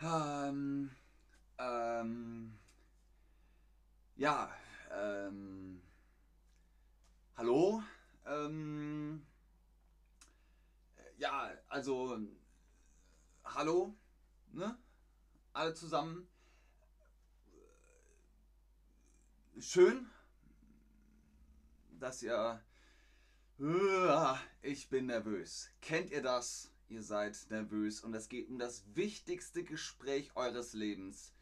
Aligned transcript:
Ähm, 0.00 0.94
ähm, 1.58 2.56
ja, 4.14 4.54
ähm, 4.92 5.82
hallo? 7.36 7.82
Ähm, 8.24 9.26
ja, 11.16 11.50
also, 11.66 12.16
hallo, 13.42 13.96
ne? 14.52 14.78
Alle 15.52 15.74
zusammen. 15.74 16.28
Schön, 19.58 20.08
dass 21.98 22.22
ihr... 22.22 22.62
Ich 24.62 24.88
bin 24.88 25.06
nervös. 25.06 25.70
Kennt 25.80 26.12
ihr 26.12 26.22
das? 26.22 26.70
Ihr 26.90 27.02
seid 27.02 27.36
nervös 27.50 28.00
und 28.00 28.14
es 28.14 28.30
geht 28.30 28.48
um 28.48 28.58
das 28.58 28.82
wichtigste 28.94 29.62
Gespräch 29.62 30.34
eures 30.36 30.72
Lebens. 30.72 31.34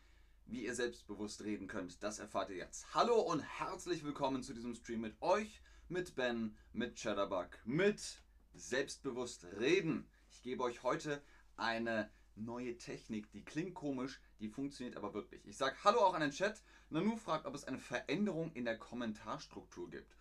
Wie 0.46 0.64
ihr 0.64 0.74
selbstbewusst 0.74 1.44
reden 1.44 1.68
könnt, 1.68 2.02
das 2.02 2.18
erfahrt 2.18 2.50
ihr 2.50 2.56
jetzt. 2.56 2.92
Hallo 2.94 3.20
und 3.20 3.42
herzlich 3.42 4.02
willkommen 4.02 4.42
zu 4.42 4.54
diesem 4.54 4.74
Stream 4.74 5.02
mit 5.02 5.14
euch, 5.22 5.62
mit 5.88 6.16
Ben, 6.16 6.58
mit 6.72 6.96
Cheddarbug, 6.96 7.60
mit 7.64 8.20
selbstbewusst 8.54 9.44
reden. 9.60 10.10
Ich 10.32 10.42
gebe 10.42 10.64
euch 10.64 10.82
heute 10.82 11.22
eine 11.56 12.10
neue 12.34 12.76
Technik, 12.76 13.30
die 13.30 13.44
klingt 13.44 13.74
komisch, 13.74 14.20
die 14.40 14.48
funktioniert 14.48 14.96
aber 14.96 15.14
wirklich. 15.14 15.46
Ich 15.46 15.56
sage 15.56 15.76
Hallo 15.84 16.00
auch 16.00 16.14
an 16.14 16.22
den 16.22 16.32
Chat. 16.32 16.60
Nanu 16.90 17.16
fragt, 17.16 17.46
ob 17.46 17.54
es 17.54 17.62
eine 17.62 17.78
Veränderung 17.78 18.50
in 18.54 18.64
der 18.64 18.78
Kommentarstruktur 18.78 19.90
gibt. 19.90 20.16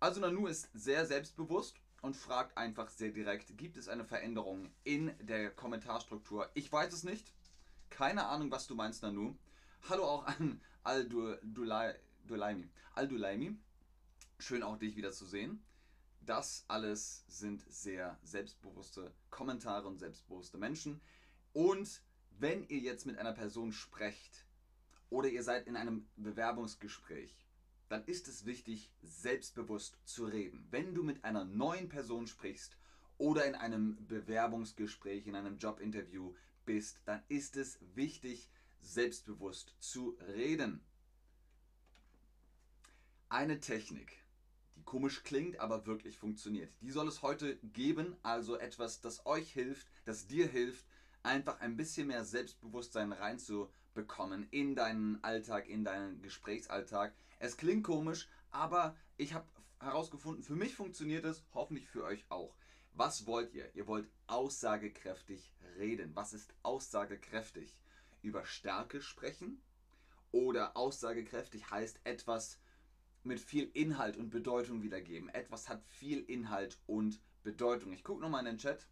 Also 0.00 0.22
Nanu 0.22 0.46
ist 0.46 0.70
sehr 0.72 1.04
selbstbewusst 1.04 1.82
und 2.02 2.16
fragt 2.16 2.56
einfach 2.56 2.88
sehr 2.90 3.10
direkt, 3.10 3.56
gibt 3.56 3.76
es 3.76 3.88
eine 3.88 4.04
Veränderung 4.04 4.70
in 4.84 5.12
der 5.20 5.50
Kommentarstruktur? 5.50 6.48
Ich 6.54 6.70
weiß 6.70 6.92
es 6.92 7.04
nicht. 7.04 7.34
Keine 7.90 8.26
Ahnung, 8.26 8.50
was 8.50 8.66
du 8.66 8.74
meinst, 8.74 9.02
Nanu. 9.02 9.36
Hallo 9.88 10.04
auch 10.04 10.26
an 10.26 10.60
Al-Dulaimi. 10.84 12.68
Al-Dulaimi. 12.94 13.56
Schön 14.38 14.62
auch 14.62 14.78
dich 14.78 14.96
wieder 14.96 15.12
zu 15.12 15.26
sehen. 15.26 15.64
Das 16.20 16.64
alles 16.68 17.24
sind 17.26 17.64
sehr 17.72 18.18
selbstbewusste 18.22 19.12
Kommentare 19.30 19.88
und 19.88 19.98
selbstbewusste 19.98 20.58
Menschen. 20.58 21.00
Und 21.52 22.02
wenn 22.38 22.68
ihr 22.68 22.78
jetzt 22.78 23.06
mit 23.06 23.18
einer 23.18 23.32
Person 23.32 23.72
sprecht 23.72 24.44
oder 25.10 25.28
ihr 25.28 25.42
seid 25.42 25.66
in 25.66 25.76
einem 25.76 26.06
Bewerbungsgespräch 26.16 27.47
dann 27.88 28.04
ist 28.04 28.28
es 28.28 28.44
wichtig, 28.44 28.90
selbstbewusst 29.02 29.98
zu 30.04 30.26
reden. 30.26 30.66
Wenn 30.70 30.94
du 30.94 31.02
mit 31.02 31.24
einer 31.24 31.44
neuen 31.44 31.88
Person 31.88 32.26
sprichst 32.26 32.76
oder 33.16 33.46
in 33.46 33.54
einem 33.54 34.06
Bewerbungsgespräch, 34.06 35.26
in 35.26 35.34
einem 35.34 35.58
Jobinterview 35.58 36.34
bist, 36.64 37.00
dann 37.06 37.22
ist 37.28 37.56
es 37.56 37.78
wichtig, 37.94 38.50
selbstbewusst 38.80 39.74
zu 39.80 40.16
reden. 40.36 40.80
Eine 43.28 43.60
Technik, 43.60 44.24
die 44.76 44.82
komisch 44.82 45.22
klingt, 45.22 45.60
aber 45.60 45.86
wirklich 45.86 46.18
funktioniert. 46.18 46.72
Die 46.80 46.90
soll 46.90 47.08
es 47.08 47.22
heute 47.22 47.56
geben, 47.56 48.16
also 48.22 48.56
etwas, 48.56 49.00
das 49.00 49.26
euch 49.26 49.52
hilft, 49.52 49.88
das 50.04 50.26
dir 50.26 50.46
hilft, 50.46 50.86
einfach 51.22 51.60
ein 51.60 51.76
bisschen 51.76 52.06
mehr 52.06 52.24
Selbstbewusstsein 52.24 53.12
reinzubekommen 53.12 54.46
in 54.50 54.74
deinen 54.74 55.22
Alltag, 55.22 55.68
in 55.68 55.84
deinen 55.84 56.22
Gesprächsalltag. 56.22 57.12
Es 57.38 57.56
klingt 57.56 57.84
komisch, 57.84 58.28
aber 58.50 58.96
ich 59.16 59.34
habe 59.34 59.46
herausgefunden, 59.80 60.42
für 60.42 60.56
mich 60.56 60.74
funktioniert 60.74 61.24
es, 61.24 61.44
hoffentlich 61.54 61.88
für 61.88 62.04
euch 62.04 62.24
auch. 62.28 62.56
Was 62.94 63.26
wollt 63.26 63.54
ihr? 63.54 63.72
Ihr 63.74 63.86
wollt 63.86 64.10
aussagekräftig 64.26 65.52
reden. 65.76 66.16
Was 66.16 66.32
ist 66.32 66.52
aussagekräftig? 66.62 67.78
Über 68.22 68.44
Stärke 68.44 69.00
sprechen? 69.00 69.62
Oder 70.32 70.76
aussagekräftig 70.76 71.70
heißt 71.70 72.00
etwas 72.04 72.58
mit 73.22 73.40
viel 73.40 73.70
Inhalt 73.74 74.16
und 74.16 74.30
Bedeutung 74.30 74.82
wiedergeben. 74.82 75.28
Etwas 75.28 75.68
hat 75.68 75.84
viel 75.84 76.20
Inhalt 76.20 76.78
und 76.86 77.20
Bedeutung. 77.44 77.92
Ich 77.92 78.02
gucke 78.02 78.20
nochmal 78.20 78.40
in 78.40 78.56
den 78.56 78.58
Chat. 78.58 78.88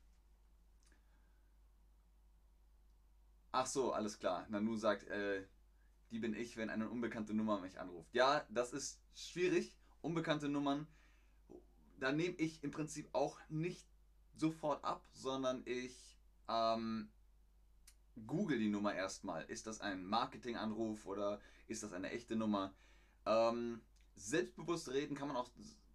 Ach 3.52 3.66
so, 3.66 3.92
alles 3.92 4.18
klar. 4.18 4.46
Nanu 4.48 4.76
sagt, 4.76 5.04
äh, 5.04 5.46
die 6.10 6.18
bin 6.18 6.34
ich, 6.34 6.56
wenn 6.56 6.70
eine 6.70 6.88
unbekannte 6.88 7.34
Nummer 7.34 7.60
mich 7.60 7.78
anruft. 7.78 8.14
Ja, 8.14 8.46
das 8.50 8.72
ist 8.72 9.00
schwierig. 9.14 9.76
Unbekannte 10.00 10.48
Nummern, 10.48 10.86
da 11.98 12.12
nehme 12.12 12.36
ich 12.36 12.62
im 12.62 12.70
Prinzip 12.70 13.08
auch 13.12 13.40
nicht 13.48 13.88
sofort 14.36 14.84
ab, 14.84 15.04
sondern 15.12 15.62
ich 15.64 16.16
ähm, 16.48 17.08
google 18.26 18.58
die 18.58 18.68
Nummer 18.68 18.94
erstmal. 18.94 19.44
Ist 19.44 19.66
das 19.66 19.80
ein 19.80 20.04
Marketinganruf 20.04 21.06
oder 21.06 21.40
ist 21.66 21.82
das 21.82 21.92
eine 21.92 22.10
echte 22.10 22.36
Nummer? 22.36 22.74
Ähm, 23.24 23.80
selbstbewusst 24.14 24.88
reden 24.90 25.16
kann 25.16 25.28
man 25.28 25.36
auch 25.36 25.50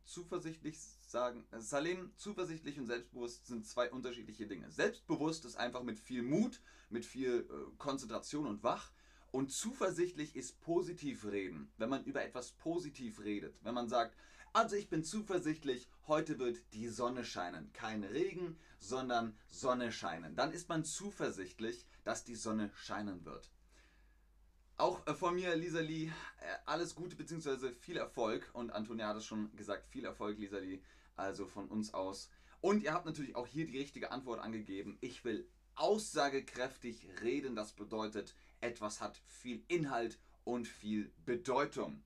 zuversichtlich 0.05 0.77
sagen. 1.01 1.45
Salim, 1.57 2.11
zuversichtlich 2.17 2.79
und 2.79 2.85
selbstbewusst 2.85 3.47
sind 3.47 3.66
zwei 3.66 3.89
unterschiedliche 3.91 4.47
Dinge. 4.47 4.71
Selbstbewusst 4.71 5.45
ist 5.45 5.55
einfach 5.55 5.83
mit 5.83 6.00
viel 6.00 6.21
Mut, 6.21 6.61
mit 6.89 7.05
viel 7.05 7.47
äh, 7.50 7.77
Konzentration 7.77 8.45
und 8.45 8.63
wach. 8.63 8.91
Und 9.31 9.52
zuversichtlich 9.52 10.36
ist 10.36 10.59
positiv 10.62 11.25
reden, 11.25 11.72
wenn 11.78 11.90
man 11.90 12.03
über 12.03 12.22
etwas 12.22 12.52
positiv 12.52 13.22
redet. 13.22 13.58
Wenn 13.64 13.74
man 13.74 13.88
sagt, 13.88 14.16
also 14.53 14.75
ich 14.75 14.90
bin 14.90 15.06
zuversichtlich, 15.06 15.88
heute 16.08 16.38
wird 16.38 16.62
die 16.74 16.90
Sonne 16.90 17.24
scheinen. 17.24 17.72
Kein 17.72 18.03
Regen, 18.03 18.59
sondern 18.80 19.38
Sonne 19.47 19.94
scheinen. 19.94 20.36
Dann 20.36 20.52
ist 20.52 20.68
man 20.68 20.84
zuversichtlich, 20.84 21.86
dass 22.03 22.25
die 22.25 22.36
Sonne 22.36 22.69
scheinen 22.75 23.24
wird. 23.24 23.50
Auch 24.75 25.06
äh, 25.08 25.14
von 25.14 25.36
mir, 25.36 25.56
Lisa 25.56 25.80
Lee, 25.80 26.08
äh, 26.08 26.12
alles 26.66 26.96
Gute 26.96 27.16
bzw. 27.16 27.72
viel 27.72 27.96
Erfolg. 27.96 28.50
Und 28.52 28.72
Antonia 28.72 29.08
hat 29.08 29.18
es 29.18 29.25
schon 29.25 29.56
gesagt, 29.56 29.88
viel 29.88 30.03
Erfolg, 30.03 30.38
Lisa 30.38 30.58
Lee. 30.58 30.81
Also 31.16 31.46
von 31.46 31.69
uns 31.69 31.94
aus. 31.94 32.30
Und 32.59 32.84
ihr 32.84 32.94
habt 32.94 33.06
natürlich 33.06 33.36
auch 33.36 33.48
hier 33.48 33.66
die 33.66 33.78
richtige 33.78 34.12
Antwort 34.12 34.42
angegeben. 34.42 34.98
Ich 35.00 35.24
will 35.24 35.48
aussagekräftig 35.75 37.08
reden. 37.22 37.56
Das 37.56 37.72
bedeutet, 37.74 38.36
etwas 38.61 39.01
hat 39.01 39.22
viel 39.25 39.63
Inhalt 39.67 40.19
und 40.44 40.67
viel 40.67 41.11
Bedeutung. 41.25 42.03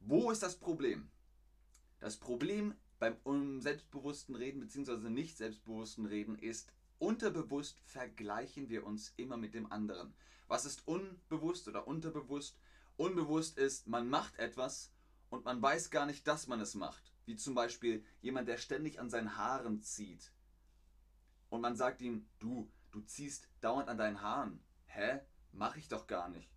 Wo 0.00 0.30
ist 0.30 0.42
das 0.42 0.56
Problem? 0.56 1.08
Das 1.98 2.16
Problem 2.16 2.74
beim 2.98 3.60
selbstbewussten 3.60 4.36
Reden 4.36 4.60
bzw. 4.60 5.10
nicht 5.10 5.36
selbstbewussten 5.36 6.06
Reden 6.06 6.38
ist, 6.38 6.72
unterbewusst 6.98 7.80
vergleichen 7.84 8.68
wir 8.68 8.86
uns 8.86 9.12
immer 9.16 9.36
mit 9.36 9.54
dem 9.54 9.70
anderen. 9.72 10.14
Was 10.48 10.64
ist 10.64 10.86
unbewusst 10.86 11.68
oder 11.68 11.86
unterbewusst? 11.86 12.58
Unbewusst 12.96 13.58
ist, 13.58 13.86
man 13.86 14.08
macht 14.08 14.38
etwas 14.38 14.92
und 15.28 15.44
man 15.44 15.60
weiß 15.60 15.90
gar 15.90 16.06
nicht, 16.06 16.26
dass 16.26 16.46
man 16.46 16.60
es 16.60 16.74
macht. 16.74 17.12
Wie 17.26 17.36
zum 17.36 17.54
Beispiel 17.54 18.04
jemand, 18.22 18.48
der 18.48 18.56
ständig 18.56 19.00
an 19.00 19.10
seinen 19.10 19.36
Haaren 19.36 19.82
zieht. 19.82 20.32
Und 21.50 21.60
man 21.60 21.76
sagt 21.76 22.00
ihm, 22.00 22.26
du, 22.38 22.70
du 22.92 23.00
ziehst 23.00 23.48
dauernd 23.60 23.88
an 23.88 23.98
deinen 23.98 24.22
Haaren. 24.22 24.60
Hä? 24.86 25.20
Mach 25.58 25.76
ich 25.76 25.88
doch 25.88 26.06
gar 26.06 26.28
nicht. 26.28 26.50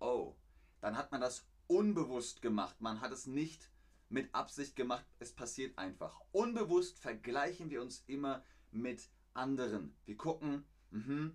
Oh, 0.00 0.34
dann 0.80 0.96
hat 0.96 1.12
man 1.12 1.20
das 1.20 1.46
unbewusst 1.66 2.40
gemacht. 2.40 2.80
Man 2.80 3.02
hat 3.02 3.12
es 3.12 3.26
nicht 3.26 3.70
mit 4.08 4.34
Absicht 4.34 4.76
gemacht. 4.76 5.04
Es 5.18 5.34
passiert 5.34 5.76
einfach. 5.76 6.22
Unbewusst 6.32 6.98
vergleichen 6.98 7.68
wir 7.68 7.82
uns 7.82 8.02
immer 8.06 8.42
mit 8.70 9.10
anderen. 9.34 9.94
Wir 10.06 10.16
gucken, 10.16 10.64
mh, 10.90 11.32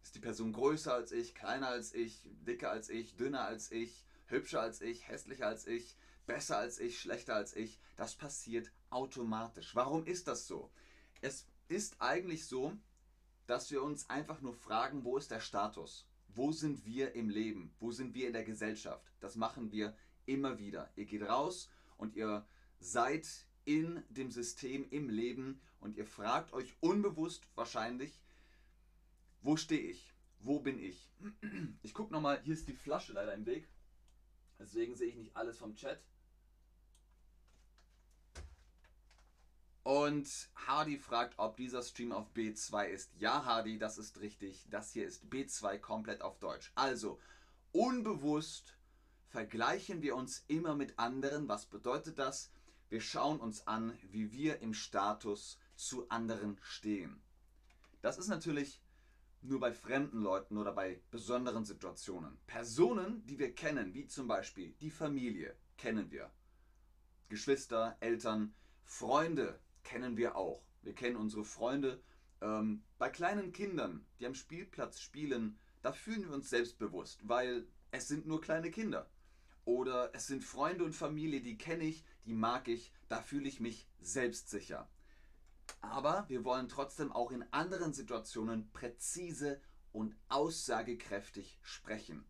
ist 0.00 0.14
die 0.14 0.20
Person 0.20 0.52
größer 0.52 0.94
als 0.94 1.10
ich, 1.10 1.34
kleiner 1.34 1.68
als 1.68 1.92
ich, 1.92 2.22
dicker 2.46 2.70
als 2.70 2.88
ich, 2.88 3.16
dünner 3.16 3.44
als 3.44 3.72
ich, 3.72 4.06
hübscher 4.26 4.60
als 4.60 4.80
ich, 4.80 5.08
hässlicher 5.08 5.48
als 5.48 5.66
ich, 5.66 5.96
besser 6.26 6.58
als 6.58 6.78
ich, 6.78 7.00
schlechter 7.00 7.34
als 7.34 7.56
ich. 7.56 7.80
Das 7.96 8.14
passiert 8.14 8.70
automatisch. 8.90 9.74
Warum 9.74 10.06
ist 10.06 10.28
das 10.28 10.46
so? 10.46 10.70
Es 11.20 11.48
ist 11.66 12.00
eigentlich 12.00 12.46
so, 12.46 12.78
dass 13.48 13.72
wir 13.72 13.82
uns 13.82 14.08
einfach 14.08 14.40
nur 14.40 14.54
fragen, 14.54 15.02
wo 15.02 15.18
ist 15.18 15.32
der 15.32 15.40
Status? 15.40 16.07
Wo 16.28 16.52
sind 16.52 16.84
wir 16.84 17.14
im 17.14 17.28
Leben? 17.28 17.74
Wo 17.78 17.90
sind 17.90 18.14
wir 18.14 18.26
in 18.26 18.32
der 18.32 18.44
Gesellschaft? 18.44 19.12
Das 19.20 19.36
machen 19.36 19.72
wir 19.72 19.96
immer 20.26 20.58
wieder. 20.58 20.90
Ihr 20.94 21.06
geht 21.06 21.22
raus 21.22 21.70
und 21.96 22.14
ihr 22.14 22.46
seid 22.78 23.26
in 23.64 24.02
dem 24.08 24.30
System, 24.30 24.86
im 24.90 25.08
Leben 25.08 25.60
und 25.80 25.96
ihr 25.96 26.06
fragt 26.06 26.52
euch 26.52 26.76
unbewusst 26.80 27.46
wahrscheinlich, 27.54 28.20
wo 29.42 29.56
stehe 29.56 29.80
ich? 29.80 30.14
Wo 30.40 30.60
bin 30.60 30.78
ich? 30.78 31.10
Ich 31.82 31.94
gucke 31.94 32.12
nochmal, 32.12 32.40
hier 32.42 32.54
ist 32.54 32.68
die 32.68 32.74
Flasche 32.74 33.12
leider 33.12 33.34
im 33.34 33.46
Weg. 33.46 33.68
Deswegen 34.58 34.94
sehe 34.94 35.08
ich 35.08 35.16
nicht 35.16 35.36
alles 35.36 35.58
vom 35.58 35.74
Chat. 35.74 36.02
Und 39.88 40.50
Hardy 40.66 40.98
fragt, 40.98 41.38
ob 41.38 41.56
dieser 41.56 41.82
Stream 41.82 42.12
auf 42.12 42.26
B2 42.34 42.88
ist. 42.88 43.10
Ja, 43.16 43.46
Hardy, 43.46 43.78
das 43.78 43.96
ist 43.96 44.20
richtig. 44.20 44.66
Das 44.68 44.92
hier 44.92 45.06
ist 45.06 45.24
B2 45.30 45.78
komplett 45.78 46.20
auf 46.20 46.38
Deutsch. 46.40 46.70
Also, 46.74 47.18
unbewusst 47.72 48.76
vergleichen 49.28 50.02
wir 50.02 50.14
uns 50.14 50.44
immer 50.46 50.74
mit 50.74 50.98
anderen. 50.98 51.48
Was 51.48 51.64
bedeutet 51.64 52.18
das? 52.18 52.50
Wir 52.90 53.00
schauen 53.00 53.40
uns 53.40 53.66
an, 53.66 53.98
wie 54.10 54.30
wir 54.30 54.60
im 54.60 54.74
Status 54.74 55.58
zu 55.74 56.06
anderen 56.10 56.58
stehen. 56.60 57.22
Das 58.02 58.18
ist 58.18 58.28
natürlich 58.28 58.82
nur 59.40 59.58
bei 59.58 59.72
fremden 59.72 60.20
Leuten 60.20 60.58
oder 60.58 60.72
bei 60.72 61.00
besonderen 61.10 61.64
Situationen. 61.64 62.36
Personen, 62.46 63.24
die 63.24 63.38
wir 63.38 63.54
kennen, 63.54 63.94
wie 63.94 64.06
zum 64.06 64.28
Beispiel 64.28 64.74
die 64.82 64.90
Familie, 64.90 65.56
kennen 65.78 66.10
wir. 66.10 66.30
Geschwister, 67.30 67.96
Eltern, 68.00 68.54
Freunde 68.84 69.58
kennen 69.88 70.18
wir 70.18 70.36
auch. 70.36 70.62
Wir 70.82 70.94
kennen 70.94 71.16
unsere 71.16 71.44
Freunde. 71.44 72.02
Ähm, 72.42 72.82
bei 72.98 73.08
kleinen 73.08 73.52
Kindern, 73.52 74.04
die 74.20 74.26
am 74.26 74.34
Spielplatz 74.34 75.00
spielen, 75.00 75.58
da 75.80 75.92
fühlen 75.92 76.28
wir 76.28 76.34
uns 76.34 76.50
selbstbewusst, 76.50 77.26
weil 77.26 77.66
es 77.90 78.06
sind 78.06 78.26
nur 78.26 78.42
kleine 78.42 78.70
Kinder. 78.70 79.08
Oder 79.64 80.10
es 80.14 80.26
sind 80.26 80.44
Freunde 80.44 80.84
und 80.84 80.94
Familie, 80.94 81.40
die 81.40 81.56
kenne 81.56 81.84
ich, 81.84 82.04
die 82.26 82.34
mag 82.34 82.68
ich, 82.68 82.92
da 83.08 83.22
fühle 83.22 83.48
ich 83.48 83.60
mich 83.60 83.88
selbstsicher. 84.00 84.90
Aber 85.80 86.26
wir 86.28 86.44
wollen 86.44 86.68
trotzdem 86.68 87.10
auch 87.10 87.30
in 87.30 87.50
anderen 87.50 87.94
Situationen 87.94 88.70
präzise 88.72 89.58
und 89.92 90.14
aussagekräftig 90.28 91.58
sprechen. 91.62 92.26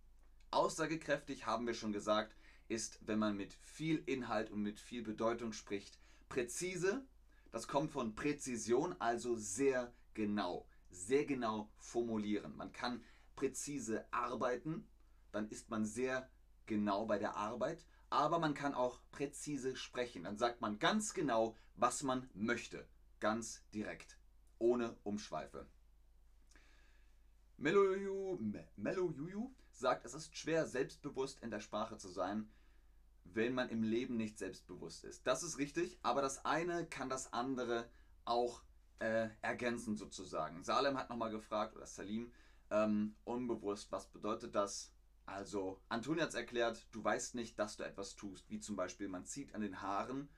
Aussagekräftig 0.53 1.47
haben 1.47 1.67
wir 1.67 1.75
schon 1.75 1.93
gesagt, 1.93 2.37
ist, 2.69 3.01
wenn 3.05 3.19
man 3.19 3.37
mit 3.37 3.53
viel 3.53 4.01
Inhalt 4.07 4.51
und 4.51 4.63
mit 4.63 4.79
viel 4.79 5.03
Bedeutung 5.03 5.53
spricht. 5.53 5.99
Präzise, 6.29 7.05
das 7.51 7.69
kommt 7.69 7.91
von 7.91 8.15
Präzision, 8.15 8.95
also 9.01 9.37
sehr 9.37 9.93
genau, 10.15 10.67
sehr 10.91 11.25
genau 11.25 11.71
formulieren. 11.77 12.57
Man 12.57 12.73
kann 12.73 13.03
präzise 13.37 14.07
arbeiten, 14.13 14.87
dann 15.33 15.49
ist 15.49 15.71
man 15.71 15.85
sehr 15.85 16.29
genau 16.67 17.07
bei 17.07 17.19
der 17.19 17.37
Arbeit, 17.37 17.85
aber 18.11 18.39
man 18.39 18.55
kann 18.55 18.75
auch 18.75 19.01
präzise 19.11 19.77
sprechen. 19.77 20.25
Dann 20.25 20.39
sagt 20.39 20.61
man 20.61 20.79
ganz 20.79 21.15
genau, 21.15 21.57
was 21.75 22.03
man 22.03 22.29
möchte 22.35 22.87
ganz 23.21 23.63
direkt, 23.73 24.19
ohne 24.59 24.97
Umschweife. 25.03 25.67
Melojuju 27.57 29.51
sagt, 29.73 30.05
es 30.05 30.15
ist 30.15 30.37
schwer, 30.37 30.67
selbstbewusst 30.67 31.41
in 31.43 31.51
der 31.51 31.61
Sprache 31.61 31.99
zu 31.99 32.09
sein, 32.09 32.49
wenn 33.35 33.55
man 33.55 33.69
im 33.69 33.83
Leben 33.83 34.17
nicht 34.17 34.39
selbstbewusst 34.39 35.05
ist. 35.05 35.27
Das 35.27 35.43
ist 35.43 35.59
richtig, 35.59 35.99
aber 36.03 36.23
das 36.23 36.45
eine 36.45 36.87
kann 36.87 37.09
das 37.09 37.33
andere 37.33 37.89
auch 38.25 38.63
äh, 38.99 39.29
ergänzen 39.43 39.97
sozusagen. 39.97 40.63
Salem 40.65 40.99
hat 40.99 41.11
nochmal 41.11 41.31
gefragt, 41.31 41.77
oder 41.77 41.87
Salim, 41.87 42.33
ähm, 42.71 43.15
unbewusst, 43.25 43.93
was 43.93 44.11
bedeutet 44.11 44.55
das? 44.55 44.93
Also, 45.27 45.81
Antonia 45.89 46.23
hat 46.23 46.31
es 46.31 46.35
erklärt, 46.35 46.87
du 46.91 47.05
weißt 47.05 47.35
nicht, 47.35 47.59
dass 47.59 47.77
du 47.77 47.85
etwas 47.85 48.17
tust, 48.17 48.49
wie 48.51 48.61
zum 48.61 48.77
Beispiel, 48.77 49.09
man 49.09 49.27
zieht 49.27 49.55
an 49.55 49.61
den 49.61 49.83
Haaren 49.83 50.29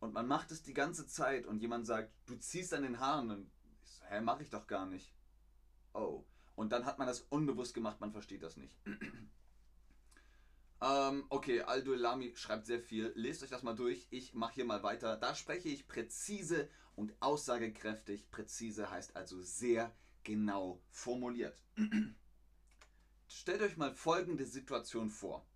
und 0.00 0.12
man 0.12 0.26
macht 0.26 0.50
es 0.50 0.62
die 0.62 0.74
ganze 0.74 1.06
Zeit 1.06 1.46
und 1.46 1.60
jemand 1.60 1.86
sagt, 1.86 2.12
du 2.26 2.36
ziehst 2.36 2.74
an 2.74 2.82
den 2.82 3.00
Haaren. 3.00 3.30
Und 3.30 3.50
ich 3.82 3.90
so, 3.90 4.04
hä, 4.04 4.20
mach 4.20 4.40
ich 4.40 4.50
doch 4.50 4.66
gar 4.66 4.84
nicht. 4.84 5.14
Oh. 5.94 6.24
Und 6.56 6.72
dann 6.72 6.84
hat 6.84 6.98
man 6.98 7.06
das 7.06 7.20
unbewusst 7.20 7.72
gemacht, 7.74 8.00
man 8.00 8.12
versteht 8.12 8.42
das 8.42 8.56
nicht. 8.56 8.78
Ähm, 10.80 11.24
okay, 11.28 11.62
Aldo 11.62 11.94
Lami 11.94 12.32
schreibt 12.36 12.66
sehr 12.66 12.80
viel. 12.80 13.12
Lest 13.14 13.42
euch 13.42 13.50
das 13.50 13.62
mal 13.62 13.74
durch. 13.74 14.06
Ich 14.10 14.34
mache 14.34 14.54
hier 14.54 14.64
mal 14.64 14.82
weiter. 14.82 15.16
Da 15.16 15.34
spreche 15.34 15.68
ich 15.68 15.86
präzise 15.86 16.68
und 16.94 17.14
aussagekräftig. 17.20 18.30
Präzise 18.30 18.90
heißt 18.90 19.16
also 19.16 19.40
sehr 19.42 19.94
genau 20.22 20.80
formuliert. 20.90 21.62
Stellt 23.28 23.62
euch 23.62 23.76
mal 23.76 23.92
folgende 23.92 24.46
Situation 24.46 25.10
vor. 25.10 25.46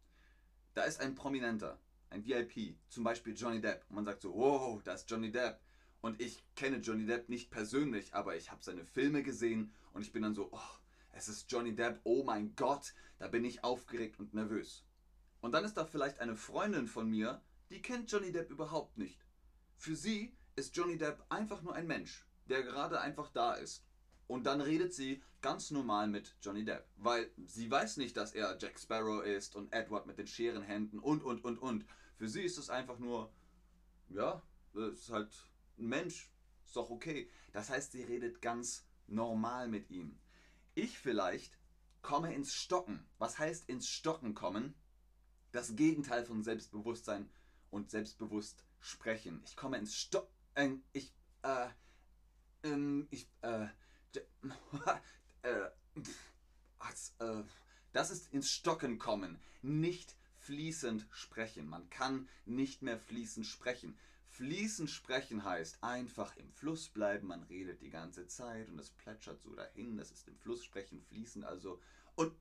Da 0.75 0.85
ist 0.85 1.01
ein 1.01 1.15
Prominenter 1.15 1.79
ein 2.11 2.25
VIP, 2.25 2.77
zum 2.89 3.05
Beispiel 3.05 3.35
Johnny 3.37 3.61
Depp. 3.61 3.85
Und 3.89 3.97
man 3.97 4.05
sagt 4.05 4.23
so, 4.23 4.35
wow, 4.35 4.83
da 4.83 4.95
ist 4.95 5.11
Johnny 5.11 5.31
Depp. 5.31 5.61
Und 6.01 6.21
ich 6.21 6.45
kenne 6.55 6.79
Johnny 6.79 7.07
Depp 7.07 7.29
nicht 7.29 7.51
persönlich, 7.51 8.15
aber 8.15 8.37
ich 8.37 8.51
habe 8.51 8.63
seine 8.63 8.85
Filme 8.85 9.23
gesehen 9.23 9.73
und 9.93 10.03
ich 10.03 10.13
bin 10.13 10.23
dann 10.23 10.35
so, 10.35 10.49
oh, 10.53 10.79
es 11.13 11.29
ist 11.29 11.51
Johnny 11.51 11.75
Depp, 11.75 12.01
oh 12.05 12.23
mein 12.23 12.55
Gott, 12.55 12.95
da 13.19 13.27
bin 13.27 13.45
ich 13.45 13.65
aufgeregt 13.65 14.21
und 14.21 14.33
nervös. 14.33 14.85
Und 15.41 15.53
dann 15.53 15.65
ist 15.65 15.75
da 15.75 15.85
vielleicht 15.85 16.21
eine 16.21 16.37
Freundin 16.37 16.87
von 16.87 17.09
mir, 17.09 17.43
die 17.71 17.83
kennt 17.83 18.11
Johnny 18.11 18.33
Depp 18.33 18.51
überhaupt 18.51 18.99
nicht. 18.99 19.25
Für 19.77 19.95
sie 19.95 20.37
ist 20.57 20.77
Johnny 20.77 20.99
Depp 20.99 21.25
einfach 21.29 21.63
nur 21.63 21.75
ein 21.75 21.87
Mensch, 21.87 22.27
der 22.47 22.63
gerade 22.63 23.01
einfach 23.01 23.31
da 23.31 23.55
ist. 23.55 23.85
Und 24.27 24.45
dann 24.45 24.61
redet 24.61 24.93
sie 24.93 25.23
ganz 25.41 25.71
normal 25.71 26.09
mit 26.09 26.37
Johnny 26.43 26.65
Depp, 26.65 26.87
weil 26.97 27.31
sie 27.47 27.71
weiß 27.71 27.97
nicht, 27.97 28.17
dass 28.17 28.33
er 28.33 28.59
Jack 28.59 28.79
Sparrow 28.79 29.25
ist 29.25 29.57
und 29.57 29.73
Edward 29.73 30.07
mit 30.07 30.19
den 30.19 30.27
Scherenhänden 30.27 30.99
und, 30.99 31.23
und, 31.23 31.45
und, 31.45 31.59
und. 31.59 31.87
Für 32.17 32.29
sie 32.29 32.43
ist 32.43 32.59
es 32.59 32.69
einfach 32.69 32.99
nur, 32.99 33.33
ja, 34.09 34.43
ist 34.75 35.11
halt 35.11 35.33
ein 35.79 35.87
Mensch, 35.87 36.31
ist 36.65 36.77
doch 36.77 36.91
okay. 36.91 37.31
Das 37.53 37.71
heißt, 37.71 37.93
sie 37.93 38.03
redet 38.03 38.43
ganz 38.43 38.87
normal 39.07 39.69
mit 39.69 39.91
ihm. 39.91 40.19
Ich 40.75 40.99
vielleicht 40.99 41.59
komme 42.03 42.35
ins 42.35 42.53
Stocken. 42.53 43.07
Was 43.19 43.39
heißt 43.39 43.69
ins 43.69 43.89
Stocken 43.89 44.35
kommen? 44.35 44.75
Das 45.53 45.77
Gegenteil 45.77 46.25
von 46.25 46.43
Selbstbewusstsein 46.43 47.29
und 47.71 47.91
selbstbewusst 47.91 48.65
sprechen. 48.81 49.43
Ich 49.45 49.57
komme 49.57 49.79
ins 49.79 49.95
Stocken. 49.95 50.29
Äh, 50.55 50.71
ich, 50.93 51.13
äh, 51.43 51.69
ähm, 52.65 53.09
ich, 53.11 53.29
äh, 53.43 53.67
äh, 55.43 55.71
äh, 57.19 57.43
das 57.93 58.11
ist 58.11 58.33
ins 58.33 58.51
Stocken 58.51 58.99
kommen, 58.99 59.39
nicht 59.63 60.15
fließend 60.39 61.07
sprechen. 61.11 61.69
Man 61.69 61.89
kann 61.91 62.29
nicht 62.47 62.83
mehr 62.83 62.99
fließend 62.99 63.47
sprechen. 63.47 63.99
Fließend 64.29 64.89
sprechen 64.89 65.45
heißt 65.45 65.83
einfach 65.83 66.37
im 66.37 66.51
Fluss 66.53 66.89
bleiben, 66.89 67.27
man 67.27 67.43
redet 67.45 67.81
die 67.81 67.91
ganze 67.91 68.29
Zeit 68.29 68.69
und 68.69 68.79
es 68.79 68.91
plätschert 68.91 69.43
so 69.43 69.55
dahin, 69.55 69.97
das 69.97 70.13
ist 70.13 70.29
im 70.29 70.37
Fluss 70.37 70.63
sprechen, 70.63 71.01
fließen 71.01 71.43
also 71.43 71.81
und 72.15 72.33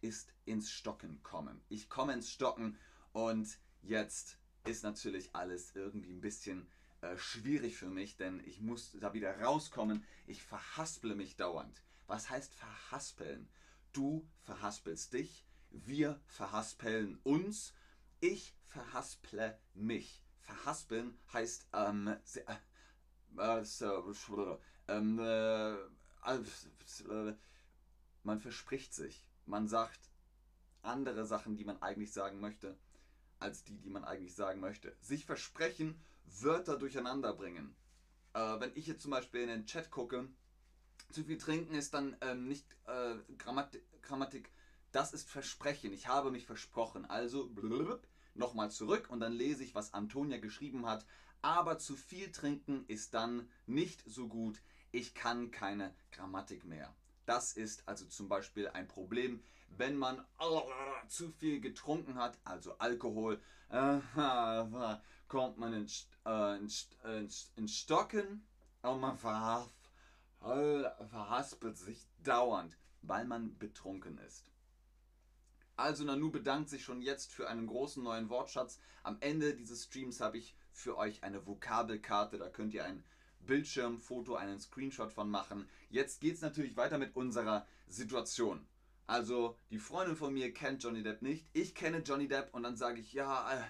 ist 0.00 0.32
ins 0.44 0.70
Stocken 0.70 1.22
kommen. 1.22 1.60
Ich 1.68 1.88
komme 1.88 2.12
ins 2.12 2.30
Stocken 2.30 2.78
und 3.12 3.58
jetzt 3.82 4.38
ist 4.64 4.82
natürlich 4.82 5.34
alles 5.34 5.74
irgendwie 5.74 6.12
ein 6.12 6.20
bisschen 6.20 6.68
äh, 7.00 7.16
schwierig 7.16 7.76
für 7.76 7.88
mich, 7.88 8.16
denn 8.16 8.42
ich 8.44 8.60
muss 8.60 8.96
da 9.00 9.12
wieder 9.12 9.40
rauskommen. 9.40 10.04
Ich 10.26 10.42
verhasple 10.42 11.14
mich 11.14 11.36
dauernd. 11.36 11.82
Was 12.06 12.28
heißt 12.30 12.54
verhaspeln? 12.54 13.48
Du 13.92 14.28
verhaspelst 14.42 15.12
dich, 15.12 15.46
wir 15.70 16.20
verhaspeln 16.26 17.18
uns. 17.22 17.72
Ich 18.20 18.54
verhasple 18.66 19.58
mich. 19.74 20.24
Verhaspeln 20.40 21.18
heißt 21.32 21.68
ähm, 21.72 22.16
äh, 23.36 23.64
so, 23.64 24.60
ähm, 24.88 25.18
äh, 25.18 25.76
man 28.22 28.40
verspricht 28.40 28.92
sich. 28.94 29.27
Man 29.48 29.66
sagt 29.66 30.10
andere 30.82 31.24
Sachen, 31.24 31.56
die 31.56 31.64
man 31.64 31.80
eigentlich 31.80 32.12
sagen 32.12 32.38
möchte, 32.38 32.76
als 33.38 33.64
die, 33.64 33.78
die 33.78 33.88
man 33.88 34.04
eigentlich 34.04 34.34
sagen 34.34 34.60
möchte. 34.60 34.94
Sich 35.00 35.24
versprechen, 35.24 35.98
Wörter 36.40 36.78
durcheinander 36.78 37.32
bringen. 37.32 37.74
Äh, 38.34 38.60
wenn 38.60 38.72
ich 38.74 38.86
jetzt 38.86 39.02
zum 39.02 39.10
Beispiel 39.10 39.40
in 39.40 39.48
den 39.48 39.66
Chat 39.66 39.90
gucke, 39.90 40.28
zu 41.10 41.24
viel 41.24 41.38
trinken 41.38 41.74
ist 41.74 41.94
dann 41.94 42.16
ähm, 42.20 42.46
nicht 42.46 42.66
äh, 42.86 43.14
Grammatik, 43.38 43.82
Grammatik 44.02 44.50
das 44.92 45.14
ist 45.14 45.30
Versprechen. 45.30 45.92
Ich 45.94 46.08
habe 46.08 46.30
mich 46.30 46.44
versprochen. 46.44 47.06
Also 47.06 47.50
nochmal 48.34 48.70
zurück 48.70 49.08
und 49.10 49.20
dann 49.20 49.32
lese 49.32 49.64
ich, 49.64 49.74
was 49.74 49.94
Antonia 49.94 50.38
geschrieben 50.38 50.86
hat. 50.86 51.06
Aber 51.40 51.78
zu 51.78 51.96
viel 51.96 52.32
trinken 52.32 52.84
ist 52.86 53.14
dann 53.14 53.48
nicht 53.66 54.02
so 54.06 54.28
gut. 54.28 54.60
Ich 54.90 55.14
kann 55.14 55.50
keine 55.50 55.94
Grammatik 56.12 56.64
mehr. 56.64 56.94
Das 57.28 57.52
ist 57.52 57.86
also 57.86 58.06
zum 58.06 58.26
Beispiel 58.26 58.68
ein 58.68 58.88
Problem, 58.88 59.42
wenn 59.76 59.98
man 59.98 60.24
zu 61.08 61.30
viel 61.30 61.60
getrunken 61.60 62.14
hat, 62.14 62.38
also 62.42 62.78
Alkohol, 62.78 63.38
äh, 63.68 63.98
kommt 65.28 65.58
man 65.58 65.74
in, 65.74 65.86
äh, 66.24 66.56
in, 66.56 66.70
in 67.56 67.68
Stocken 67.68 68.46
und 68.80 69.00
man 69.00 69.18
verhaspelt 70.40 71.76
sich 71.76 72.08
dauernd, 72.22 72.78
weil 73.02 73.26
man 73.26 73.58
betrunken 73.58 74.16
ist. 74.26 74.50
Also 75.76 76.04
Nanu 76.04 76.30
bedankt 76.30 76.70
sich 76.70 76.82
schon 76.82 77.02
jetzt 77.02 77.30
für 77.34 77.46
einen 77.46 77.66
großen 77.66 78.02
neuen 78.02 78.30
Wortschatz. 78.30 78.80
Am 79.02 79.18
Ende 79.20 79.54
dieses 79.54 79.84
Streams 79.84 80.22
habe 80.22 80.38
ich 80.38 80.56
für 80.72 80.96
euch 80.96 81.22
eine 81.22 81.46
Vokabelkarte. 81.46 82.38
Da 82.38 82.48
könnt 82.48 82.72
ihr 82.72 82.86
ein 82.86 83.04
Bildschirmfoto, 83.40 84.34
einen 84.34 84.60
Screenshot 84.60 85.12
von 85.12 85.30
machen. 85.30 85.68
Jetzt 85.90 86.20
geht 86.20 86.34
es 86.34 86.42
natürlich 86.42 86.76
weiter 86.76 86.98
mit 86.98 87.16
unserer 87.16 87.66
Situation. 87.88 88.66
Also 89.06 89.56
die 89.70 89.78
Freundin 89.78 90.16
von 90.16 90.34
mir 90.34 90.52
kennt 90.52 90.82
Johnny 90.82 91.02
Depp 91.02 91.22
nicht. 91.22 91.48
Ich 91.54 91.74
kenne 91.74 91.98
Johnny 91.98 92.28
Depp 92.28 92.52
und 92.52 92.62
dann 92.62 92.76
sage 92.76 93.00
ich, 93.00 93.14
ja, 93.14 93.50
äh, 93.52 93.64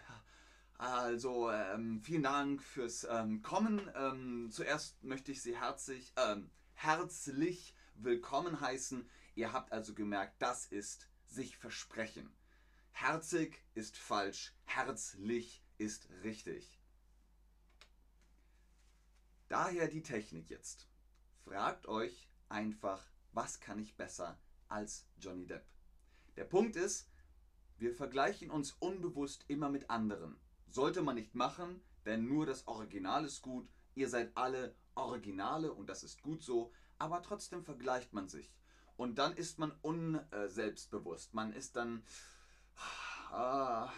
also 0.79 1.51
ähm, 1.51 2.01
vielen 2.03 2.23
Dank 2.23 2.63
fürs 2.63 3.07
ähm, 3.09 3.43
Kommen. 3.43 3.81
Ähm, 3.95 4.49
zuerst 4.51 5.03
möchte 5.05 5.33
ich 5.33 5.43
Sie 5.43 5.57
herzlich, 5.57 6.13
ähm, 6.17 6.51
herzlich 6.75 7.75
willkommen 7.95 8.61
heißen. 8.61 9.09
Ihr 9.35 9.53
habt 9.53 9.73
also 9.73 9.95
gemerkt, 9.95 10.41
das 10.41 10.67
ist 10.67 11.09
sich 11.27 11.57
versprechen. 11.57 12.33
Herzig 12.91 13.65
ist 13.75 13.97
falsch, 13.97 14.55
herzlich 14.65 15.63
ist 15.79 16.09
richtig. 16.25 16.81
Daher 19.49 19.88
die 19.88 20.02
Technik 20.02 20.50
jetzt. 20.50 20.87
Fragt 21.45 21.87
euch 21.88 22.28
einfach, 22.50 23.02
was 23.33 23.61
kann 23.61 23.78
ich 23.78 23.97
besser 23.97 24.38
als 24.69 25.07
Johnny 25.19 25.47
Depp? 25.47 25.64
Der 26.37 26.45
Punkt 26.45 26.76
ist, 26.76 27.09
wir 27.78 27.95
vergleichen 27.95 28.50
uns 28.50 28.73
unbewusst 28.73 29.47
immer 29.49 29.71
mit 29.71 29.88
anderen. 29.88 30.38
Sollte 30.69 31.00
man 31.00 31.14
nicht 31.14 31.35
machen, 31.35 31.81
denn 32.05 32.28
nur 32.28 32.45
das 32.45 32.67
Original 32.67 33.25
ist 33.25 33.40
gut. 33.40 33.71
Ihr 33.95 34.11
seid 34.11 34.37
alle 34.37 34.76
Originale 34.95 35.73
und 35.73 35.88
das 35.88 36.02
ist 36.02 36.21
gut 36.21 36.43
so, 36.43 36.73
aber 36.99 37.23
trotzdem 37.23 37.64
vergleicht 37.64 38.12
man 38.12 38.28
sich. 38.28 38.52
Und 38.97 39.19
dann 39.19 39.35
ist 39.35 39.59
man 39.59 39.73
unselbstbewusst. 39.81 41.33
Man 41.33 41.52
ist 41.52 41.76
dann, 41.76 42.05
ah, 43.31 43.90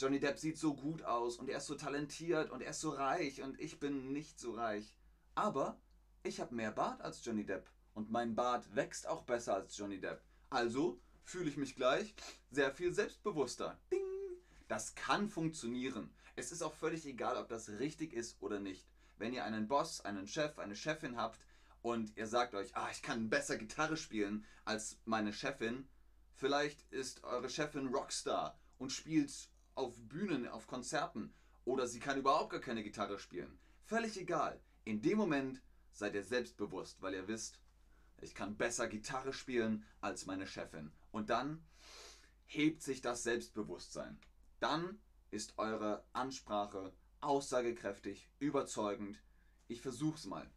Johnny 0.00 0.18
Depp 0.18 0.38
sieht 0.38 0.56
so 0.56 0.72
gut 0.72 1.02
aus 1.02 1.36
und 1.36 1.50
er 1.50 1.58
ist 1.58 1.66
so 1.66 1.74
talentiert 1.74 2.48
und 2.50 2.62
er 2.62 2.70
ist 2.70 2.80
so 2.80 2.88
reich 2.88 3.42
und 3.42 3.60
ich 3.60 3.78
bin 3.78 4.12
nicht 4.14 4.40
so 4.40 4.52
reich. 4.52 4.94
Aber 5.34 5.78
ich 6.22 6.40
habe 6.40 6.54
mehr 6.54 6.72
Bart 6.72 7.02
als 7.02 7.22
Johnny 7.22 7.44
Depp 7.44 7.68
und 7.92 8.10
mein 8.10 8.34
Bart 8.34 8.74
wächst 8.74 9.06
auch 9.06 9.24
besser 9.24 9.56
als 9.56 9.76
Johnny 9.76 10.00
Depp. 10.00 10.22
Also 10.48 10.98
fühle 11.22 11.50
ich 11.50 11.58
mich 11.58 11.76
gleich 11.76 12.14
sehr 12.50 12.72
viel 12.72 12.94
selbstbewusster. 12.94 13.78
Ding! 13.92 14.00
Das 14.68 14.94
kann 14.94 15.28
funktionieren. 15.28 16.14
Es 16.34 16.50
ist 16.50 16.62
auch 16.62 16.72
völlig 16.72 17.04
egal, 17.04 17.36
ob 17.36 17.50
das 17.50 17.68
richtig 17.68 18.14
ist 18.14 18.40
oder 18.40 18.58
nicht. 18.58 18.88
Wenn 19.18 19.34
ihr 19.34 19.44
einen 19.44 19.68
Boss, 19.68 20.00
einen 20.00 20.26
Chef, 20.26 20.58
eine 20.58 20.76
Chefin 20.76 21.18
habt 21.18 21.38
und 21.82 22.16
ihr 22.16 22.26
sagt 22.26 22.54
euch, 22.54 22.74
ah, 22.74 22.88
ich 22.90 23.02
kann 23.02 23.28
besser 23.28 23.58
Gitarre 23.58 23.98
spielen 23.98 24.46
als 24.64 24.98
meine 25.04 25.34
Chefin, 25.34 25.86
vielleicht 26.36 26.90
ist 26.90 27.22
eure 27.22 27.50
Chefin 27.50 27.88
Rockstar 27.88 28.58
und 28.78 28.92
spielt 28.92 29.50
auf 29.80 29.98
Bühnen, 30.08 30.46
auf 30.46 30.66
Konzerten 30.66 31.32
oder 31.64 31.86
sie 31.86 32.00
kann 32.00 32.18
überhaupt 32.18 32.50
gar 32.50 32.60
keine 32.60 32.82
Gitarre 32.82 33.18
spielen. 33.18 33.58
Völlig 33.84 34.18
egal. 34.18 34.60
In 34.84 35.00
dem 35.00 35.16
Moment 35.16 35.62
seid 35.92 36.14
ihr 36.14 36.22
selbstbewusst, 36.22 37.00
weil 37.00 37.14
ihr 37.14 37.28
wisst, 37.28 37.60
ich 38.20 38.34
kann 38.34 38.56
besser 38.56 38.88
Gitarre 38.88 39.32
spielen 39.32 39.84
als 40.00 40.26
meine 40.26 40.46
Chefin. 40.46 40.92
Und 41.10 41.30
dann 41.30 41.64
hebt 42.44 42.82
sich 42.82 43.00
das 43.00 43.22
Selbstbewusstsein. 43.22 44.18
Dann 44.58 45.00
ist 45.30 45.56
eure 45.56 46.04
Ansprache 46.12 46.92
aussagekräftig, 47.20 48.28
überzeugend. 48.38 49.18
Ich 49.66 49.80
versuch's 49.80 50.26
mal. 50.26 50.50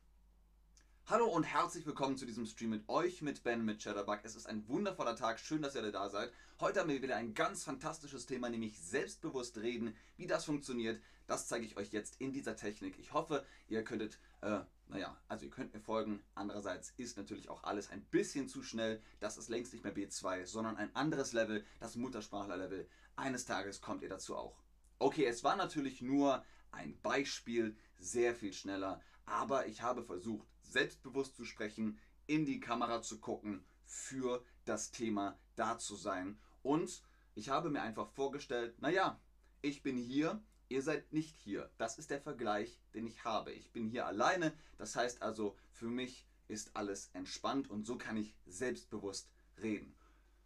Hallo 1.05 1.25
und 1.25 1.43
herzlich 1.43 1.85
willkommen 1.85 2.15
zu 2.15 2.25
diesem 2.25 2.45
Stream 2.45 2.69
mit 2.69 2.87
euch, 2.87 3.21
mit 3.21 3.43
Ben, 3.43 3.65
mit 3.65 3.79
Cheddarbug. 3.79 4.19
Es 4.23 4.37
ist 4.37 4.47
ein 4.47 4.65
wundervoller 4.69 5.17
Tag, 5.17 5.37
schön, 5.37 5.61
dass 5.61 5.75
ihr 5.75 5.81
alle 5.81 5.91
da 5.91 6.09
seid. 6.09 6.31
Heute 6.61 6.79
haben 6.79 6.87
wir 6.87 7.01
wieder 7.01 7.17
ein 7.17 7.33
ganz 7.33 7.65
fantastisches 7.65 8.25
Thema, 8.25 8.49
nämlich 8.49 8.79
selbstbewusst 8.79 9.57
reden. 9.57 9.97
Wie 10.15 10.27
das 10.27 10.45
funktioniert, 10.45 11.01
das 11.27 11.49
zeige 11.49 11.65
ich 11.65 11.75
euch 11.75 11.91
jetzt 11.91 12.21
in 12.21 12.31
dieser 12.31 12.55
Technik. 12.55 12.97
Ich 12.99 13.11
hoffe, 13.11 13.45
ihr 13.67 13.83
könntet, 13.83 14.17
äh, 14.39 14.61
naja, 14.87 15.17
also 15.27 15.43
ihr 15.43 15.51
könnt 15.51 15.73
mir 15.73 15.81
folgen. 15.81 16.23
Andererseits 16.35 16.93
ist 16.95 17.17
natürlich 17.17 17.49
auch 17.49 17.65
alles 17.65 17.89
ein 17.89 18.05
bisschen 18.05 18.47
zu 18.47 18.63
schnell. 18.63 19.01
Das 19.19 19.37
ist 19.37 19.49
längst 19.49 19.73
nicht 19.73 19.83
mehr 19.83 19.93
B2, 19.93 20.45
sondern 20.45 20.77
ein 20.77 20.95
anderes 20.95 21.33
Level, 21.33 21.65
das 21.81 21.97
Muttersprachler-Level. 21.97 22.87
Eines 23.17 23.43
Tages 23.43 23.81
kommt 23.81 24.03
ihr 24.03 24.09
dazu 24.09 24.37
auch. 24.37 24.57
Okay, 24.99 25.25
es 25.25 25.43
war 25.43 25.57
natürlich 25.57 26.01
nur 26.01 26.45
ein 26.71 26.97
Beispiel, 27.01 27.75
sehr 27.99 28.33
viel 28.33 28.53
schneller, 28.53 29.01
aber 29.25 29.67
ich 29.67 29.81
habe 29.81 30.01
versucht, 30.01 30.47
selbstbewusst 30.73 31.35
zu 31.35 31.45
sprechen, 31.45 31.97
in 32.27 32.45
die 32.45 32.59
Kamera 32.59 33.01
zu 33.01 33.19
gucken, 33.19 33.63
für 33.85 34.43
das 34.65 34.91
Thema 34.91 35.37
da 35.55 35.77
zu 35.77 35.95
sein. 35.95 36.37
Und 36.61 37.01
ich 37.35 37.49
habe 37.49 37.69
mir 37.69 37.81
einfach 37.81 38.09
vorgestellt, 38.09 38.81
naja, 38.81 39.19
ich 39.61 39.81
bin 39.81 39.97
hier, 39.97 40.41
ihr 40.69 40.81
seid 40.81 41.11
nicht 41.13 41.35
hier. 41.35 41.69
Das 41.77 41.97
ist 41.97 42.09
der 42.09 42.21
Vergleich, 42.21 42.79
den 42.93 43.07
ich 43.07 43.23
habe. 43.23 43.51
Ich 43.51 43.71
bin 43.71 43.87
hier 43.87 44.05
alleine, 44.05 44.53
das 44.77 44.95
heißt 44.95 45.21
also, 45.21 45.55
für 45.71 45.87
mich 45.87 46.27
ist 46.47 46.75
alles 46.75 47.09
entspannt 47.13 47.69
und 47.69 47.85
so 47.85 47.97
kann 47.97 48.17
ich 48.17 48.35
selbstbewusst 48.45 49.29
reden. 49.61 49.95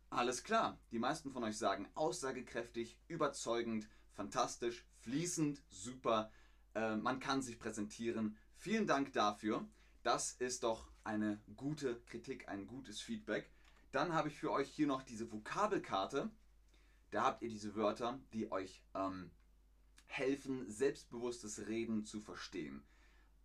Alles 0.10 0.44
klar, 0.44 0.80
die 0.92 1.00
meisten 1.00 1.32
von 1.32 1.44
euch 1.44 1.58
sagen 1.58 1.88
aussagekräftig, 1.96 2.98
überzeugend, 3.08 3.90
fantastisch, 4.14 4.86
fließend, 5.00 5.62
super. 5.70 6.32
Äh, 6.76 6.96
man 6.96 7.20
kann 7.20 7.42
sich 7.42 7.60
präsentieren. 7.60 8.38
Vielen 8.56 8.88
Dank 8.88 9.12
dafür. 9.14 9.68
Das 10.08 10.32
ist 10.40 10.64
doch 10.64 10.88
eine 11.04 11.38
gute 11.58 12.00
Kritik, 12.06 12.48
ein 12.48 12.66
gutes 12.66 13.02
Feedback. 13.02 13.52
Dann 13.92 14.14
habe 14.14 14.30
ich 14.30 14.40
für 14.40 14.54
euch 14.54 14.70
hier 14.70 14.88
noch 14.88 15.04
diese 15.04 15.30
Vokabelkarte. 15.30 16.32
Da 17.12 17.24
habt 17.24 17.42
ihr 17.42 17.50
diese 17.50 17.76
Wörter, 17.76 18.18
die 18.32 18.50
euch 18.50 18.86
ähm, 18.96 19.32
helfen, 20.06 20.72
selbstbewusstes 20.72 21.68
Reden 21.68 22.06
zu 22.06 22.22
verstehen. 22.22 22.86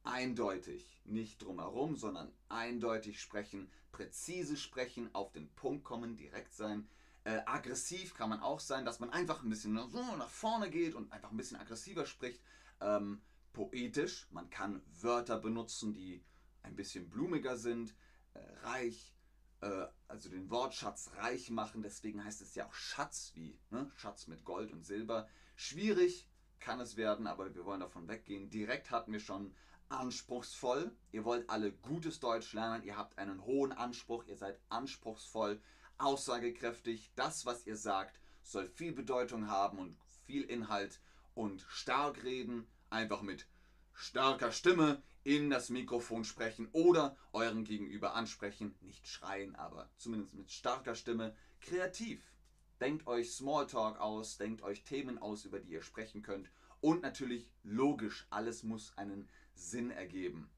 Eindeutig, 0.04 1.00
nicht 1.04 1.42
drumherum, 1.42 1.96
sondern 1.96 2.30
eindeutig 2.48 3.20
sprechen, 3.20 3.68
präzise 3.90 4.56
sprechen, 4.56 5.12
auf 5.16 5.32
den 5.32 5.50
Punkt 5.56 5.82
kommen, 5.82 6.16
direkt 6.16 6.54
sein. 6.54 6.88
Äh, 7.24 7.40
aggressiv 7.44 8.14
kann 8.14 8.30
man 8.30 8.38
auch 8.38 8.60
sein, 8.60 8.84
dass 8.84 9.00
man 9.00 9.10
einfach 9.10 9.42
ein 9.42 9.50
bisschen 9.50 9.76
so 9.90 10.16
nach 10.16 10.30
vorne 10.30 10.70
geht 10.70 10.94
und 10.94 11.12
einfach 11.12 11.32
ein 11.32 11.36
bisschen 11.36 11.58
aggressiver 11.58 12.06
spricht. 12.06 12.40
Ähm, 12.80 13.20
poetisch, 13.52 14.28
man 14.30 14.48
kann 14.48 14.80
Wörter 15.00 15.40
benutzen, 15.40 15.92
die 15.92 16.22
ein 16.62 16.76
bisschen 16.76 17.08
blumiger 17.10 17.56
sind, 17.56 17.94
äh, 18.34 18.40
reich, 18.62 19.14
äh, 19.60 19.86
also 20.08 20.28
den 20.28 20.50
Wortschatz 20.50 21.10
reich 21.16 21.50
machen, 21.50 21.82
deswegen 21.82 22.24
heißt 22.24 22.42
es 22.42 22.54
ja 22.54 22.66
auch 22.66 22.74
Schatz 22.74 23.32
wie 23.34 23.58
ne? 23.70 23.90
Schatz 23.96 24.26
mit 24.26 24.44
Gold 24.44 24.72
und 24.72 24.84
Silber. 24.84 25.28
Schwierig 25.56 26.28
kann 26.60 26.80
es 26.80 26.96
werden, 26.96 27.26
aber 27.26 27.54
wir 27.54 27.64
wollen 27.64 27.80
davon 27.80 28.08
weggehen. 28.08 28.50
Direkt 28.50 28.90
hatten 28.90 29.12
wir 29.12 29.20
schon 29.20 29.54
anspruchsvoll. 29.88 30.94
Ihr 31.10 31.24
wollt 31.24 31.48
alle 31.50 31.72
gutes 31.72 32.20
Deutsch 32.20 32.52
lernen, 32.52 32.84
ihr 32.84 32.96
habt 32.96 33.18
einen 33.18 33.44
hohen 33.44 33.72
Anspruch, 33.72 34.24
ihr 34.26 34.36
seid 34.36 34.58
anspruchsvoll, 34.68 35.60
aussagekräftig. 35.98 37.12
Das, 37.14 37.46
was 37.46 37.66
ihr 37.66 37.76
sagt, 37.76 38.18
soll 38.42 38.66
viel 38.66 38.92
Bedeutung 38.92 39.48
haben 39.48 39.78
und 39.78 39.96
viel 40.26 40.42
Inhalt 40.42 41.00
und 41.34 41.64
stark 41.68 42.22
reden, 42.24 42.66
einfach 42.90 43.22
mit 43.22 43.46
starker 43.92 44.52
Stimme 44.52 45.02
in 45.24 45.50
das 45.50 45.70
Mikrofon 45.70 46.24
sprechen 46.24 46.68
oder 46.72 47.16
euren 47.32 47.64
Gegenüber 47.64 48.14
ansprechen. 48.14 48.74
Nicht 48.80 49.06
schreien, 49.06 49.54
aber 49.56 49.90
zumindest 49.96 50.34
mit 50.34 50.50
starker 50.50 50.94
Stimme. 50.94 51.34
Kreativ. 51.60 52.32
Denkt 52.80 53.06
euch 53.06 53.32
Smalltalk 53.32 54.00
aus, 54.00 54.38
denkt 54.38 54.62
euch 54.62 54.82
Themen 54.82 55.18
aus, 55.18 55.44
über 55.44 55.60
die 55.60 55.70
ihr 55.70 55.82
sprechen 55.82 56.22
könnt. 56.22 56.50
Und 56.80 57.02
natürlich 57.02 57.48
logisch, 57.62 58.26
alles 58.30 58.64
muss 58.64 58.96
einen 58.98 59.28
Sinn 59.54 59.92
ergeben. 59.92 60.50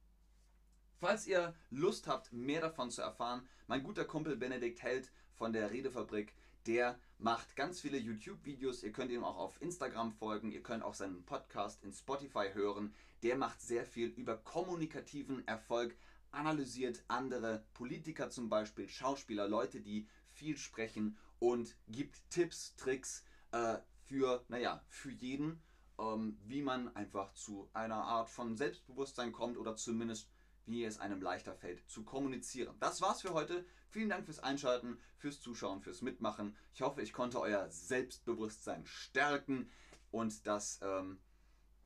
Falls 0.99 1.27
ihr 1.27 1.55
Lust 1.69 2.07
habt, 2.07 2.33
mehr 2.33 2.63
davon 2.63 2.91
zu 2.91 3.03
erfahren, 3.03 3.47
mein 3.67 3.83
guter 3.83 4.07
Kumpel 4.07 4.37
Benedikt 4.37 4.83
Held 4.83 5.11
von 5.35 5.53
der 5.53 5.71
Redefabrik, 5.71 6.35
der 6.67 6.99
macht 7.25 7.57
ganz 7.57 7.81
viele 7.81 7.97
YouTube-Videos. 7.97 8.83
Ihr 8.83 8.93
könnt 8.93 9.11
ihm 9.11 9.25
auch 9.25 9.39
auf 9.39 9.61
Instagram 9.63 10.13
folgen. 10.13 10.53
Ihr 10.53 10.63
könnt 10.63 10.83
auch 10.83 10.93
seinen 10.93 11.25
Podcast 11.25 11.83
in 11.83 11.91
Spotify 11.91 12.51
hören. 12.53 12.95
Der 13.23 13.39
macht 13.39 13.63
sehr 13.63 13.87
viel 13.87 14.09
über 14.09 14.37
kommunikativen 14.37 15.49
Erfolg, 15.49 15.97
analysiert 16.33 17.03
andere 17.09 17.65
Politiker 17.73 18.29
zum 18.29 18.51
Beispiel, 18.51 18.91
Schauspieler, 18.91 19.49
Leute, 19.49 19.81
die 19.81 20.07
viel 20.33 20.59
sprechen 20.59 21.17
und 21.39 21.75
gibt 21.89 22.29
Tipps, 22.29 22.77
Tricks 22.77 23.25
äh, 23.53 23.79
für, 24.03 24.45
naja, 24.49 24.85
für 24.91 25.11
jeden, 25.11 25.63
ähm, 25.99 26.37
wie 26.45 26.61
man 26.61 26.95
einfach 26.95 27.33
zu 27.33 27.71
einer 27.73 28.05
Art 28.05 28.29
von 28.29 28.59
Selbstbewusstsein 28.59 29.33
kommt 29.33 29.57
oder 29.57 29.77
zumindest 29.77 30.29
wie 30.67 30.85
es 30.85 30.99
einem 30.99 31.23
leichter 31.23 31.55
fällt 31.55 31.89
zu 31.89 32.05
kommunizieren. 32.05 32.77
Das 32.81 33.01
war's 33.01 33.23
für 33.23 33.33
heute. 33.33 33.65
Vielen 33.95 34.09
Dank 34.09 34.25
fürs 34.25 34.41
Einschalten, 34.41 34.99
fürs 35.19 35.41
Zuschauen, 35.41 35.81
fürs 35.81 36.03
Mitmachen. 36.03 36.57
Ich 36.73 36.83
hoffe, 36.83 37.01
ich 37.01 37.13
konnte 37.13 37.39
euer 37.39 37.71
Selbstbewusstsein 37.71 38.85
stärken 38.87 39.71
und 40.11 40.49
das 40.49 40.81
ähm, 40.83 41.21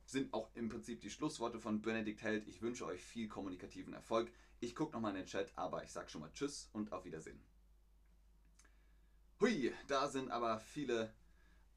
sind 0.05 0.33
auch 0.33 0.49
im 0.55 0.69
Prinzip 0.69 1.01
die 1.01 1.11
Schlussworte 1.11 1.59
von 1.59 1.83
Benedikt 1.83 2.23
Held. 2.23 2.47
Ich 2.47 2.63
wünsche 2.63 2.87
euch 2.87 3.03
viel 3.03 3.27
kommunikativen 3.27 3.93
Erfolg. 3.93 4.31
Ich 4.59 4.73
gucke 4.73 4.93
nochmal 4.93 5.11
in 5.11 5.17
den 5.17 5.27
Chat, 5.27 5.55
aber 5.55 5.83
ich 5.83 5.91
sage 5.91 6.09
schon 6.09 6.21
mal 6.21 6.31
Tschüss 6.33 6.71
und 6.73 6.91
auf 6.93 7.05
Wiedersehen. 7.05 7.39
Hui, 9.39 9.71
da 9.85 10.07
sind 10.07 10.31
aber 10.31 10.59
viele. 10.59 11.13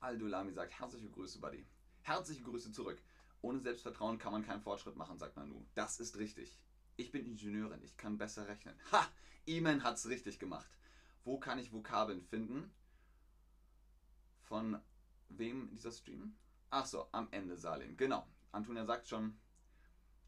Aldulami 0.01 0.53
sagt 0.55 0.81
herzliche 0.81 1.11
Grüße, 1.11 1.41
Buddy. 1.41 1.67
Herzliche 2.01 2.43
Grüße 2.43 2.73
zurück. 2.73 3.03
Ohne 3.43 3.61
Selbstvertrauen 3.61 4.17
kann 4.17 4.33
man 4.33 4.47
keinen 4.47 4.63
Fortschritt 4.63 4.97
machen, 4.97 5.19
sagt 5.19 5.37
Nanu. 5.37 5.67
Das 5.75 6.01
ist 6.01 6.17
richtig. 6.17 6.59
Ich 6.97 7.11
bin 7.11 7.27
Ingenieurin, 7.27 7.83
ich 7.83 7.97
kann 7.97 8.19
besser 8.19 8.47
rechnen. 8.49 8.75
Ha! 8.93 9.07
Iman 9.47 9.83
hat's 9.83 10.09
richtig 10.09 10.39
gemacht. 10.39 10.71
Wo 11.25 11.39
kann 11.39 11.59
ich 11.59 11.73
Vokabeln 11.73 12.23
finden? 12.23 12.73
Von 14.43 14.81
wem 15.29 15.69
dieser 15.71 15.93
Stream? 15.93 16.37
Ach 16.71 16.87
so, 16.87 17.09
am 17.13 17.29
Ende 17.31 17.57
Salim. 17.57 17.97
Genau. 17.97 18.27
Antonia 18.51 18.85
sagt 18.85 19.09
schon. 19.09 19.39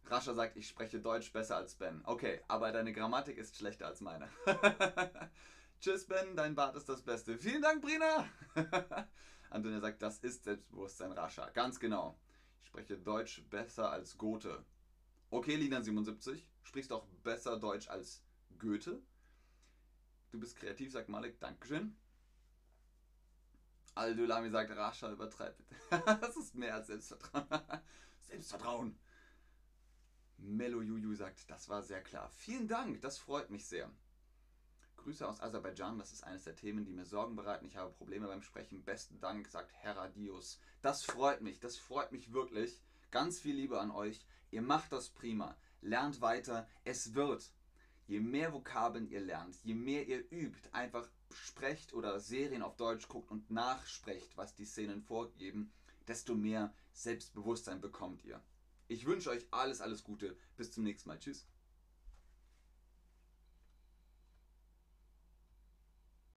Rascha 0.06 0.34
sagt, 0.34 0.56
ich 0.56 0.68
spreche 0.68 1.00
Deutsch 1.00 1.32
besser 1.32 1.56
als 1.56 1.74
Ben. 1.76 2.02
Okay, 2.04 2.42
aber 2.48 2.72
deine 2.72 2.92
Grammatik 2.92 3.38
ist 3.38 3.56
schlechter 3.56 3.86
als 3.86 4.00
meine. 4.00 4.28
Tschüss, 5.80 6.06
Ben, 6.06 6.36
dein 6.36 6.54
Bart 6.54 6.76
ist 6.76 6.88
das 6.88 7.02
Beste. 7.02 7.38
Vielen 7.38 7.62
Dank, 7.62 7.80
Brina. 7.80 8.28
Antonia 9.50 9.80
sagt, 9.80 10.02
das 10.02 10.18
ist 10.18 10.44
Selbstbewusstsein, 10.44 11.12
Rascha. 11.12 11.48
Ganz 11.50 11.80
genau. 11.80 12.18
Ich 12.60 12.68
spreche 12.68 12.98
Deutsch 12.98 13.42
besser 13.48 13.90
als 13.90 14.18
Gothe. 14.18 14.64
Okay, 15.30 15.56
Lina77, 15.56 16.42
sprichst 16.64 16.92
auch 16.92 17.06
besser 17.22 17.58
Deutsch 17.58 17.88
als 17.88 18.22
Goethe. 18.58 19.00
Du 20.32 20.40
bist 20.40 20.56
kreativ, 20.56 20.90
sagt 20.90 21.08
Malik. 21.08 21.38
Dankeschön. 21.38 21.96
Aldulami 23.94 24.50
sagt, 24.50 24.70
Rascha 24.72 25.12
übertreibt 25.12 25.62
das 25.90 26.36
ist 26.36 26.56
mehr 26.56 26.74
als 26.74 26.88
Selbstvertrauen. 26.88 27.46
Selbstvertrauen. 28.28 28.98
Melo 30.38 30.82
Juju 30.82 31.14
sagt, 31.14 31.48
das 31.48 31.68
war 31.68 31.82
sehr 31.82 32.02
klar. 32.02 32.28
Vielen 32.30 32.66
Dank, 32.66 33.00
das 33.02 33.18
freut 33.18 33.50
mich 33.50 33.66
sehr. 33.66 33.88
Grüße 34.96 35.28
aus 35.28 35.40
Aserbaidschan, 35.40 35.98
das 35.98 36.12
ist 36.12 36.24
eines 36.24 36.44
der 36.44 36.56
Themen, 36.56 36.84
die 36.84 36.92
mir 36.92 37.04
Sorgen 37.04 37.36
bereiten. 37.36 37.66
Ich 37.66 37.76
habe 37.76 37.92
Probleme 37.92 38.26
beim 38.26 38.42
Sprechen. 38.42 38.82
Besten 38.82 39.20
Dank, 39.20 39.46
sagt 39.48 39.72
Heradius. 39.74 40.58
Das 40.82 41.04
freut 41.04 41.42
mich, 41.42 41.60
das 41.60 41.76
freut 41.76 42.10
mich 42.10 42.32
wirklich. 42.32 42.82
Ganz 43.10 43.38
viel 43.38 43.54
Liebe 43.54 43.80
an 43.80 43.90
euch. 43.90 44.24
Ihr 44.50 44.62
macht 44.62 44.92
das 44.92 45.10
prima. 45.10 45.56
Lernt 45.84 46.22
weiter. 46.22 46.66
Es 46.84 47.14
wird. 47.14 47.52
Je 48.06 48.20
mehr 48.20 48.52
Vokabeln 48.52 49.06
ihr 49.08 49.20
lernt, 49.20 49.56
je 49.62 49.74
mehr 49.74 50.06
ihr 50.06 50.30
übt, 50.30 50.68
einfach 50.72 51.08
sprecht 51.30 51.94
oder 51.94 52.20
Serien 52.20 52.62
auf 52.62 52.76
Deutsch 52.76 53.08
guckt 53.08 53.30
und 53.30 53.50
nachsprecht, 53.50 54.36
was 54.36 54.54
die 54.54 54.66
Szenen 54.66 55.02
vorgeben, 55.02 55.72
desto 56.06 56.34
mehr 56.34 56.74
Selbstbewusstsein 56.92 57.80
bekommt 57.80 58.24
ihr. 58.24 58.42
Ich 58.88 59.06
wünsche 59.06 59.30
euch 59.30 59.46
alles, 59.50 59.80
alles 59.80 60.04
Gute. 60.04 60.36
Bis 60.56 60.70
zum 60.70 60.84
nächsten 60.84 61.08
Mal. 61.08 61.18
Tschüss. 61.18 61.46